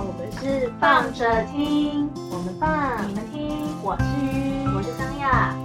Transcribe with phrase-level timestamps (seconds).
[0.00, 5.56] 我们是放着听，我们放，你们听，我是鱼，我是桑亚。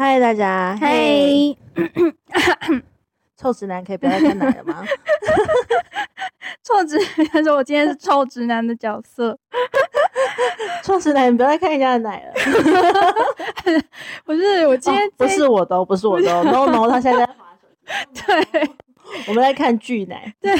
[0.00, 1.54] 嗨，大家，嘿，
[3.36, 4.82] 臭直男可以不要再看奶了吗？
[6.64, 6.96] 臭直
[7.34, 9.38] 男说：“我今天是臭直男的角色。
[10.82, 12.32] ”臭直男，你不要再看人家的奶了。
[14.24, 17.68] 不是，我今天、哦、不是我的，不是我的，no no，他现在在滑手
[18.14, 18.22] 机。
[18.26, 18.70] 对，
[19.28, 20.34] 我们在看巨奶。
[20.40, 20.50] 对，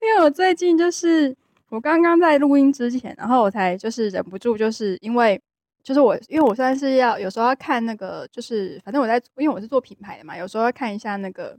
[0.00, 1.36] 因为我最近就是
[1.68, 5.42] 我刚刚在录音之前，然后我才就是忍不住，就是因为。
[5.82, 11.56] 就是我，因为我算是要有时候要看那个，就是反正我在，因为我是做品牌的嘛，有时候要看一下那个，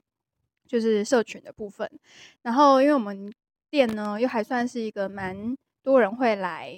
[0.67, 1.89] 就是社群的部分。
[2.41, 3.31] 然后，因为我们
[3.69, 6.71] 店呢，又还算是一个蛮多人会来，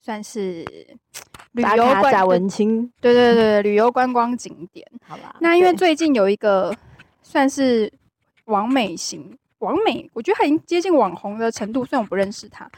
[0.00, 0.64] 算是
[1.52, 4.86] 旅游假文青，对对对，旅游观光景点。
[5.06, 5.36] 好吧。
[5.40, 6.74] 那因为最近有一个
[7.22, 7.92] 算是
[8.46, 12.68] 网美型，网美，我觉得他已经接近网红的程度，虽然我不认识他。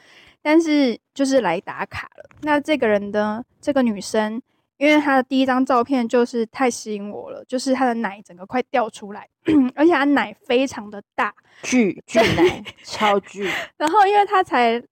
[0.42, 2.30] 但是就是来打卡了。
[2.42, 4.40] 那这个人呢，这个女生，
[4.78, 9.28] 因为她的第一张照片就是太吸引我了，就是她的奶整个快掉出来，
[9.74, 13.48] 而且她奶非常的大，巨巨 奶，超巨。
[13.76, 14.82] 然后因为她才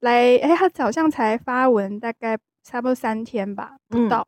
[0.00, 4.26] 来，哎，她好像才发文，大概差不多三天吧，不到。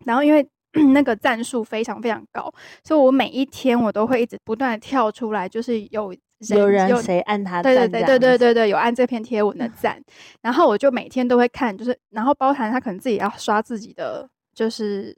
[0.00, 0.46] 嗯、然后因为
[0.92, 6.14] 那个赞数非常非常高，所以我每一天我都会一直不断的跳出来，就是有。
[6.50, 7.74] 有人谁按他赞？
[7.74, 10.02] 对对对对对对对，有按这篇贴文的 赞，
[10.42, 15.16] 然后我就每天都会看，就是然后包含他可能自己要刷自己的，就是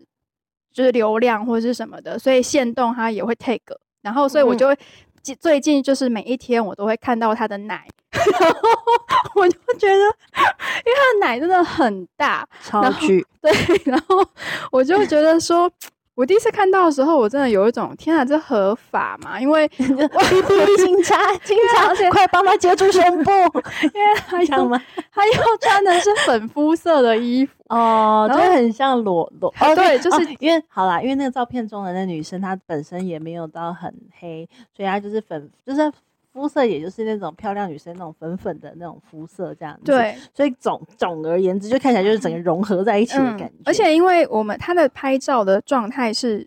[0.73, 8.59] 就是流量或者是什么的，所以限动他也会 take，然后所以我就会、嗯、最近就是每一天我都会看到他的奶， 然后
[9.35, 13.53] 我就觉得，因为他的奶真的很大，超巨，对，
[13.85, 14.27] 然后
[14.71, 15.71] 我就觉得说。
[16.17, 19.39] 我第一次看到的时候，我真的有一种天啊，这合法吗？
[19.39, 24.69] 因为 警察， 警察，快帮他接住胸部，因为他要
[25.13, 35.93] 他要穿的是粉肤色的衣服哦，就很像裸裸哦，对，就是、哦、因为好啦，因为那个照片中的那女生她本身也没有到很黑，所以她就是粉，就是。
[36.37, 43.47] 肤色也就是那种漂亮女生那种粉粉的那种肤色这样子，对，所以总总而言之，就看起来就是整个融合在一起的感觉。
[43.47, 46.47] 嗯、而且因为我们他的拍照的状态是，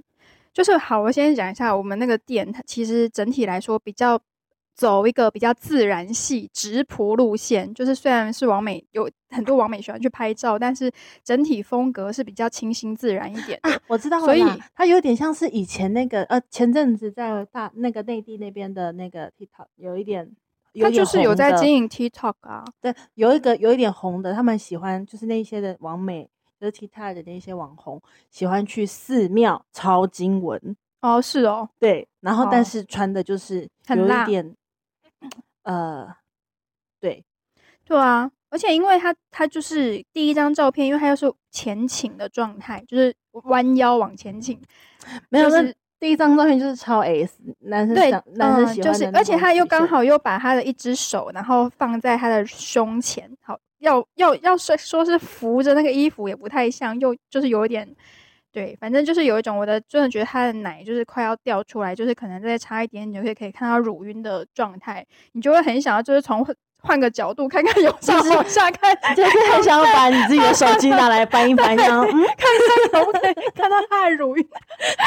[0.54, 4.22] 就是好，我先讲一下我们那个店，它其实整体来说比较。
[4.80, 10.90] 走一个比较自然系直朴路线，就是虽然是王美，有很多王美喜欢去拍照，但是
[11.22, 13.70] 整体风格是比较清新自然一点的。
[13.70, 14.42] 啊、我知道，所以
[14.74, 20.32] 它有点像是以前那个呃，前阵子在大那个内地那边的那个 TikTok 有一点，
[20.82, 22.64] 他就是有在经营 TikTok 啊。
[22.80, 28.02] 对，有一个有一点红的，他们喜欢就是那些的王美，就是 TikTok 的那些网红
[28.32, 30.78] 喜欢去寺庙抄经文。
[31.02, 34.56] 哦，是哦，对，然后但是穿的就是有一点。
[35.64, 36.16] 呃，
[37.00, 37.24] 对，
[37.86, 44.60] 对啊，而且因为他他就是第一张照片，因为他又是前倾的状态，就是弯腰往前倾，
[45.30, 57.96] 没有，是第一张照片就是超 S 男生对男生喜欢、嗯，就是而且他又刚好又把他的一只手，然后放在他的胸前，好，要要要说说是扶着那个衣服也不太像，又就是有一点。
[58.52, 66.44] 对，反正就是有一种我的，真的觉得他的奶就是快要掉出来，就是可能再差一点，你就可以可以看到乳晕的状态，你就会很想要，就是从
[66.82, 72.48] 换个角度看看，有上往下看，就是很想要把你自己的手机拿来翻一 翻，这样，嗯，看
[72.92, 74.44] 看可不可以看到他的乳晕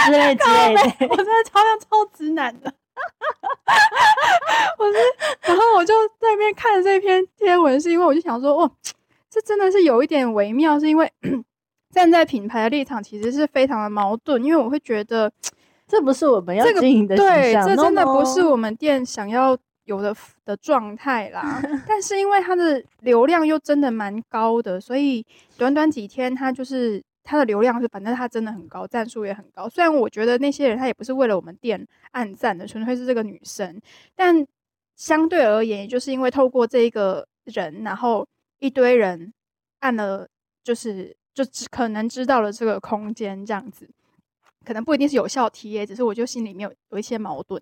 [0.05, 0.83] 之类之类的。
[1.09, 2.73] 我真的超像超直男的，
[4.79, 4.99] 我是，
[5.49, 8.71] 然后我就在那边看这篇贴文，是因为我就想说，哦，
[9.29, 11.11] 这真的是有一点微妙，是因为。
[11.93, 15.31] 站在品牌的立场，其实是非常的矛盾，因为我会觉得
[15.87, 20.17] 这不是我们要经营的对，这真的不是我们店想要有的
[20.47, 21.63] 的状态啦。
[21.87, 25.25] 但是因为它的流量又真的蛮高的，所以
[25.59, 29.69] 短短几天，它就是它的流量是，反正它真的很高，赞数也很高。
[29.69, 33.79] 虽然我觉得那些人他也不是为了我们店按赞的，纯粹是这个女生，
[34.17, 34.47] 但
[34.97, 38.27] 相对而言，也就是因为透过这一个人，然后
[38.61, 39.31] 一堆人
[39.81, 40.27] 按了，
[40.65, 41.15] 就是。
[41.35, 43.89] 就只可能知道了这个空间这样子，
[44.65, 47.61] 可能不一定是有效 TA，只是我就心里面有有一些矛盾，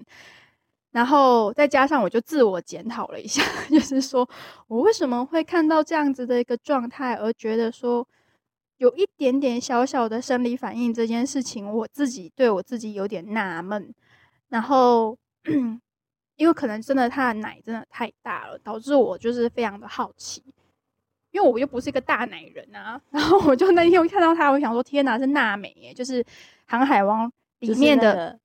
[0.93, 4.29] 然后再加上我就自我检讨了一下， 就是说
[4.67, 8.07] 我为什么会看到这样子的一个状态，而觉得说
[8.79, 13.95] 有一点点小小的生理反应这件事情，我自己对我自己有点纳闷。
[14.49, 15.17] 然后，
[16.37, 20.43] 因为可能真的他的奶真的太大了，导致我就是非常的好奇。
[21.33, 26.23] 因为我又不是一个大奶人啊， 然后我就那天我看到他，我想说天哪，是娜美耶，就是
[26.67, 27.29] 《航海王》
[27.61, 28.37] 里面的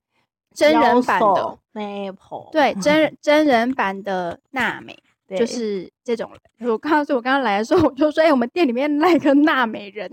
[0.54, 4.98] 真人版的 Maple，对，真 真人版的娜美，
[5.36, 6.30] 就是这种。
[6.60, 10.10] 我刚刚说，我刚刚来的时候，我就说，哎、欸，我们店里面来个娜美人，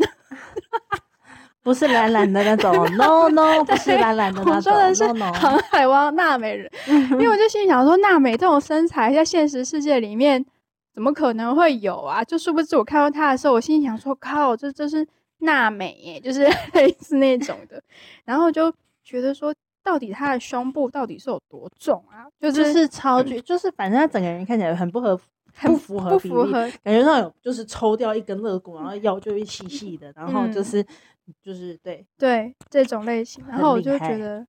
[1.63, 5.05] 不是懒懒的那种，no no，不是懒懒的那种，我说的是
[5.35, 10.45] 《航海王》娜美人，因为我就心里想说，娜美这种身材在现实世界里面。
[10.93, 12.23] 怎么可能会有啊？
[12.23, 15.06] 就殊不知我看到他的时候，我心里想说：“靠，这这是
[15.39, 16.43] 娜美耶，就是
[16.75, 17.83] 类似那种的。”
[18.25, 18.73] 然后就
[19.03, 22.29] 觉得说，到底他的胸部到底是有多重啊？
[22.39, 25.19] 就是、就是超巨，就是反正他整个人看起来很不合，
[25.62, 33.43] 不符合比例，不符合，感觉上有就是抽掉一根肋骨，然后腰就会细细的，然后就是、嗯、就是对对这种类型。
[33.49, 34.47] 然后我就觉得，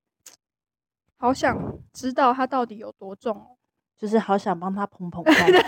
[1.18, 3.56] 好想知道他到底有多重哦。
[3.98, 5.63] 就是好想帮他捧捧 看， 就是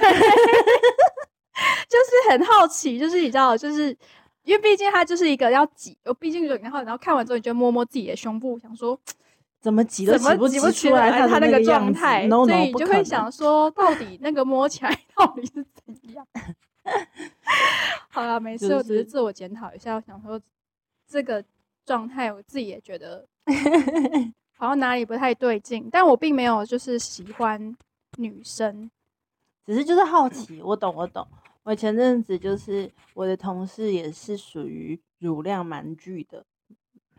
[2.31, 3.95] 很好奇，就是你知道，就是
[4.43, 8.99] 因为毕竟他就是一个要挤，我毕竟然后然后看完之后，你就摸摸自己的胸部，想说
[9.61, 16.27] 怎么挤都挤不挤不出来他那个状态，所以你就会想说，到底那个摸起来 到底是怎样？
[18.09, 20.39] 好了，没事，我只是自我检讨一下，我想说
[21.07, 21.43] 这个
[21.85, 23.25] 状态，我自己也觉得
[24.57, 27.75] 好像哪里不太对劲，但我并没有就是喜欢。
[28.17, 28.89] 女生
[29.65, 31.27] 只是就是好奇，我懂我懂。
[31.63, 36.45] 我前阵子就是我的同事也是属于乳量蛮巨的，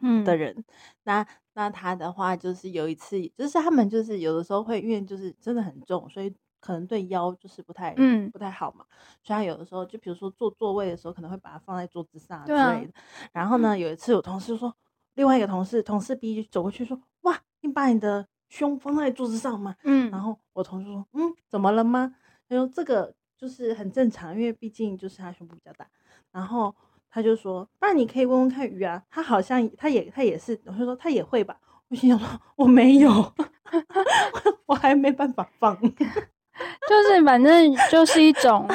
[0.01, 0.65] 嗯的人。
[1.03, 8.85] 那那他的话就是有一次，就是他们就是有的时候会因为就是真的很重，所以可能对腰就是不太嗯不太好嘛。
[9.25, 12.93] 所以他有的时候就比如说坐座位的时候，可能会把它放在桌子上之类的。
[13.33, 14.73] 然后呢，有一次我同事说，
[15.15, 19.75] 另外一个同事同事 B 就走过去说：“哇，你把你的。”胸放在桌子上嘛？
[19.85, 22.15] 嗯，然后我同事说，嗯，怎么了吗？
[22.49, 25.87] 他说这个就是很正常，因为毕竟就是他胸部比较大。
[26.33, 26.75] 然后
[27.11, 31.57] 他就说，那你可以问问看鱼啊，他好像他也他也是，我就说他也会吧。
[31.89, 33.11] 我心想说我没有，
[34.67, 38.67] 我还没办法放， 就是反正就是一种，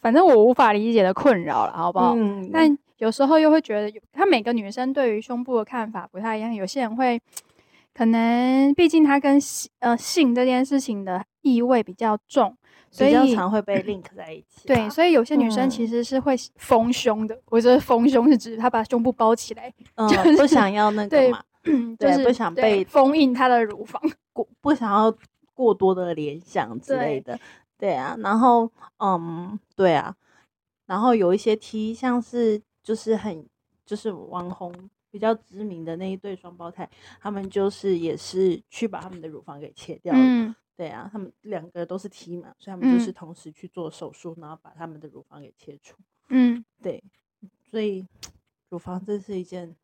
[0.00, 2.14] 反正我无法理解的困扰了，好不好？
[2.16, 7.20] 嗯，但有时候又会觉得，他每个女生对于胸部的看法不太一样，有些人会。
[7.94, 12.56] 可能毕竟它跟性呃性这件事情的意味比较重，
[12.90, 14.66] 所以比较常会被 link 在一起。
[14.66, 17.38] 对，所以有些女生其实是会丰胸的。
[17.50, 21.42] 我觉得丰胸是指她把胸部包起来，嗯，不想要那个嘛，
[21.98, 24.00] 对，不想被封印她的乳房，
[24.32, 25.14] 过不想要
[25.52, 27.38] 过多的联想之类的。
[27.78, 30.14] 对啊，然后嗯，对啊，
[30.86, 33.44] 然后有一些 T 像是就是很
[33.84, 34.72] 就是网红。
[35.12, 36.88] 比较知名的那一对双胞胎，
[37.20, 40.18] 他们就是也是去把他们的乳房给切掉了。
[40.18, 45.94] 嗯、对啊，他们两个都是 T 嘛，所以他们就是同时去做手术，嗯、然后把他们的乳房给切除。
[46.30, 47.04] 嗯，对，
[47.70, 48.06] 所以
[48.70, 49.76] 乳房这是一件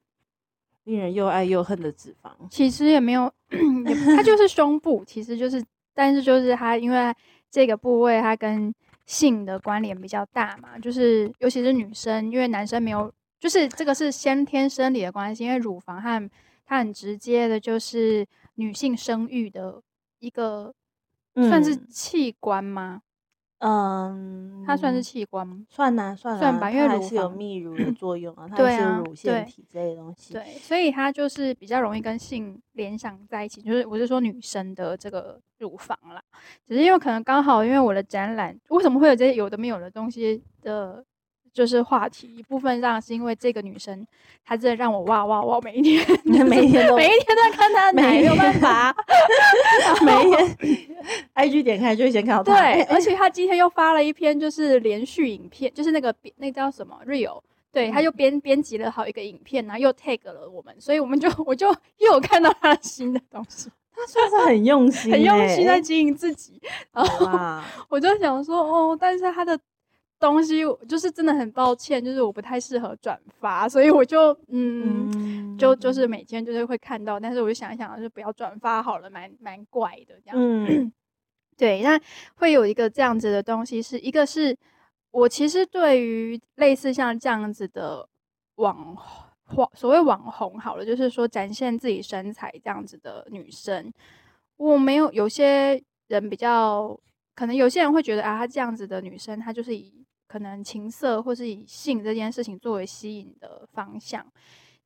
[0.84, 2.30] 令人又爱又恨的脂肪。
[2.50, 3.30] 其实也没有，
[4.16, 7.14] 它就是胸部，其实就是，但是就是它因为
[7.50, 13.12] 这个部位它跟性的关联比较大嘛，就是尤其是女生，因为男生没有。
[13.38, 16.30] 就是这个是先天生理的关系，因为乳房和
[16.66, 19.80] 它很直接的，就是女性生育的
[20.18, 20.74] 一个
[21.34, 23.02] 算是器官吗？
[23.60, 25.64] 嗯，它算是器官吗？
[25.68, 30.32] 算呐，算啊，算吧，因为乳房是有泌乳的作用啊， 它是乳腺体这些东西。
[30.34, 33.60] 对，对，所以它就是比较容易跟性联想在一起。
[33.62, 36.22] 就是我是说女生的这个乳房啦，
[36.66, 41.04] 只是因为可能刚好因为我的展览，为什么会有这些有的没有的东西的？
[41.52, 44.06] 就是话题一部分上是因为这个女生，
[44.44, 46.04] 她真的让我哇哇哇，每一天
[46.46, 48.94] 每一天都每一天都在看她，没有办法
[50.04, 50.56] 每一天
[51.34, 52.54] IG 点开就会先看到她。
[52.60, 57.40] 对，而且她今天又发了一篇就是连续影片，就是那个那个叫什么 Real，
[57.72, 63.70] 对，她又编编辑了好一个影片，然后又 tag 了我们，所以我们就我就又有看到她的新的东西。
[63.94, 66.60] 她算是很用心，很用心在经营自己。
[66.92, 69.58] 然后我就想说哦，但是她的。
[70.18, 80.36] 东西就是真的很抱歉，就是我不太适合转发，所以我就嗯，嗯就就是每天就是会看到，但是我就想一想，就不要转发好了，蛮蛮怪的这样。
[80.36, 80.92] 嗯，
[81.56, 82.00] 对，那
[82.34, 84.56] 会有一个这样子的东西是，是一个是
[85.10, 88.08] 我其实对于类似像这样子的
[88.56, 88.96] 网
[89.44, 93.92] 红，所谓网红好了，就是说展现自己身材这样子的女生，
[94.56, 96.98] 我没有，有些人比较
[97.38, 104.26] 可能有些人会觉得啊，她这样子的女生，她就是以可能情色或是以性这件事情作为吸引的方向，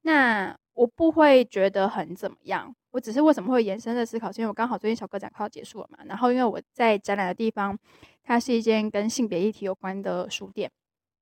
[0.02, 2.70] 那我不会觉得很怎么样。
[2.90, 7.74] 我只是为什么会延伸的思考，是因为我刚好最近小哥展快要结束了嘛，然后因为我在展览的地方，
[8.22, 10.70] 它是一间跟性别议题有关的书店。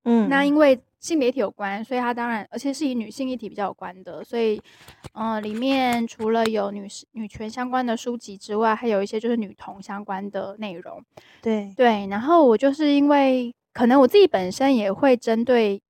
[0.04, 4.56] 嗯，那因为性别议题有关，所以它当然，而且是以女性议题比较有关的，所以，
[5.12, 11.02] 嗯、呃，里面除了有女士女权相关的书籍之外，还有一些就是女同相关的内容。
[11.42, 15.80] 对对，然后我就是因为可能我自己本身也会针对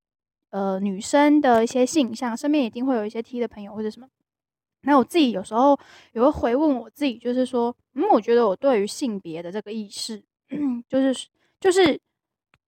[0.51, 4.09] 呃女生的一些性向，身边一定会有一些 T 的朋友或者什么，
[4.83, 5.79] 那我自己有时候
[6.13, 10.23] 也会回问我自己，就是说，嗯，我觉得我对于性别的这个意识，
[10.89, 11.29] 就 是
[11.61, 12.01] 就是。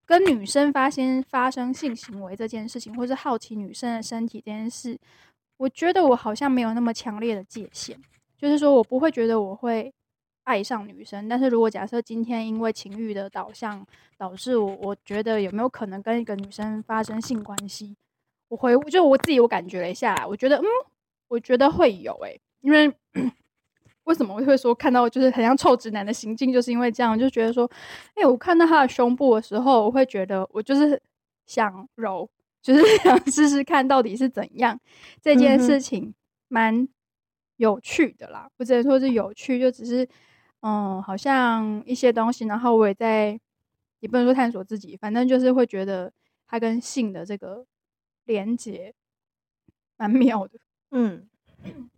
[0.05, 4.99] 跟女生发生发生性行为这件事情，或是好奇女生的身体这件事，
[5.57, 7.97] 我觉得我好像没有那么强烈的界限，
[8.37, 9.93] 就是说我不会觉得我会
[10.45, 11.29] 爱上女生。
[11.29, 13.87] 但是如果假设今天因为情欲的导向
[14.19, 17.97] 导致我，我觉得有没有可能跟一个女生发生性关系？
[18.49, 20.65] 我回就我自己我感觉了一下，我觉得嗯，
[21.29, 22.93] 我觉得会有诶、因为。
[24.05, 26.53] 为什么我会说看到就是很像臭直男的行径？
[26.53, 27.71] 就是因为这样，就觉得说，
[28.15, 31.01] 哎、欸，我看到他的胸部的时候，我会觉得我就是
[31.47, 32.29] 想揉，
[32.61, 34.79] 就是 想试试看到底是怎样。
[35.21, 36.13] 这件事情
[36.49, 36.89] 蛮
[37.57, 40.09] 有趣的啦，不只能说是有趣，就只是
[40.63, 43.39] 嗯，好像一些东西，然后我也在，
[44.01, 46.13] 也不能说探索自己，反正就是会觉得
[46.49, 47.65] 他跟性的这个
[48.25, 48.93] 连接
[49.97, 50.59] 蛮妙的，
[50.91, 51.29] 嗯。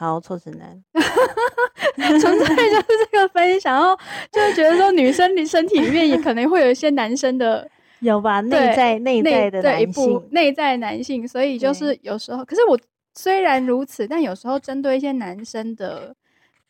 [0.00, 0.82] 好，臭直男，
[2.18, 3.94] 纯粹就是这个分享，然后
[4.32, 8.40] 就是觉得说，女生的身体里面也可能会有一些男生的， 有吧？
[8.40, 12.80] 内在内在的男性，内在男性，所以就是有时候，可是我
[13.14, 16.16] 虽然如此，但有时候针对一些男生的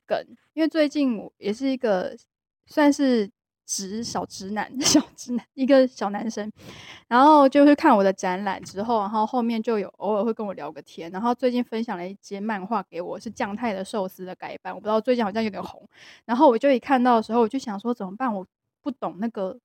[0.04, 0.18] 梗，
[0.54, 2.16] 因为最近我也是一个
[2.66, 3.30] 算是。
[3.70, 6.50] 直小直男， 小直男，一个小男生，
[7.06, 15.88] 然后就是看我的展览之后，然后后面就有偶尔会跟我聊个天，然后最近分享了一节漫画给我，是将太的寿司的改版，我不知道最近好像有点红，
[16.24, 18.34] 然后我就一看到的时候，我就想说怎么办？
[18.34, 18.44] 我
[18.82, 19.56] 不懂那个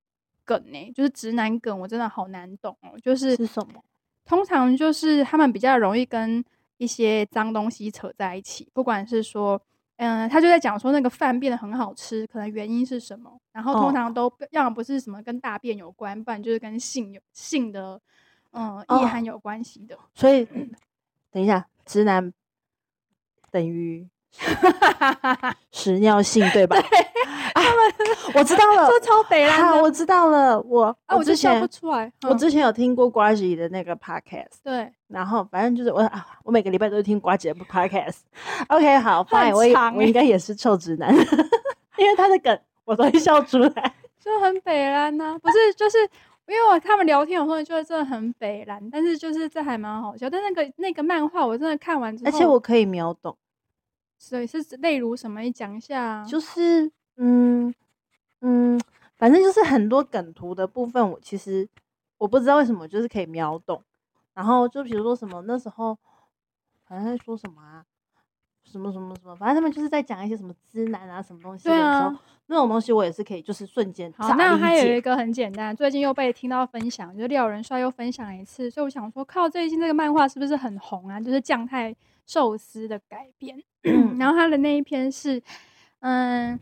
[0.43, 2.91] 梗呢、欸，就是直男梗，我真的好难懂哦。
[3.01, 3.83] 就是是什么？
[4.23, 6.45] 通常就是他们比较容易跟
[6.77, 9.59] 一些脏东西扯在一起，不管是说。
[9.97, 13.31] 嗯，他就在讲说那个饭变得很好吃，可能原因是什么？
[13.53, 17.99] 然后通常都要么不是什么跟大便有关，不然就是跟性有性的
[18.51, 19.97] 嗯意涵有关系的。
[20.13, 20.45] 所以，
[21.31, 22.33] 等一下，直男
[23.51, 24.07] 等于
[25.71, 26.75] 屎尿性对吧？
[26.81, 26.99] 对
[27.53, 27.61] 啊，
[28.33, 29.81] 我知道了， 这超北烂的。
[29.81, 32.11] 我知道了，我啊，我就笑不出来。
[32.23, 38.21] 我之前有听过呱吉的那个 podcast，对，然后反正就是我啊，我每个礼拜都是听瓜姐的 podcast。
[38.69, 41.13] OK，好，Fine，我我应该也是臭直男，
[41.97, 45.37] 因为他的梗我都会笑出来，就很北烂呐。
[45.41, 45.97] 不是，就是
[46.47, 50.29] 因为我他们聊天有时候就会真的很北烂，但是就是这还蛮好笑。
[50.29, 53.37] 但那个那个漫画我真的看完之后，而且我可以秒懂。
[54.17, 55.41] 所以是例如什么？
[55.41, 56.25] 你讲一下啊。
[56.25, 57.73] 就是，嗯
[58.41, 58.79] 嗯，
[59.17, 61.67] 反正就是很多梗图的部分，我其实
[62.17, 63.83] 我不知道为什么，就是可以秒懂。
[64.35, 65.97] 然后就比如说什么那时候，
[66.83, 67.83] 好像在说什么啊，
[68.63, 74.13] 什么什么什么，反正他们就是在讲一些什么直男啊什么东西的时候，啊、那种东西我也是可以，就是瞬间。
[74.17, 81.19] 好，那还有一个很简单，最近又被听到分享，就廖仁帅又分享一次，所以我想说，靠，最近这个漫画是不是很红啊？
[81.19, 83.63] 就是酱太寿司的改编。
[84.19, 85.41] 然后他的那一篇是，
[85.99, 86.59] 嗯，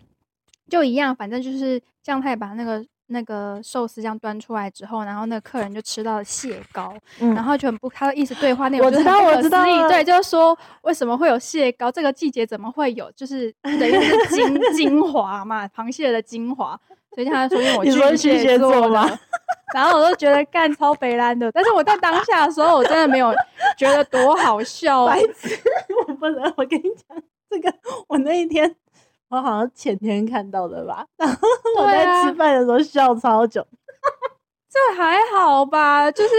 [0.68, 16.80] 就一样，反正就是酱太把那个那个寿司这样端出来之后，然后那个客人就吃到了蟹膏，嗯、然后就很不，他的意思对话内容我知道，我知道，对，就是说为什么会有蟹膏，这个季节怎么会有，就是等于是精精华嘛，螃蟹的精华，
[17.14, 19.10] 所以他说因为我巨蟹座嘛，
[19.74, 23.34] 然后我都觉得干超北烂的，但是我在当下的时候，我真的没有
[23.78, 25.20] 觉得多好笑，白。
[25.36, 25.60] 痴，
[26.08, 27.22] 我不能，我跟你讲。
[27.50, 27.72] 这个
[28.08, 28.76] 我那一天，
[29.34, 31.48] 我好像前天看到的吧，然后
[31.80, 33.66] 我在吃饭的时候笑超久。
[34.70, 36.30] 这还好吧，就是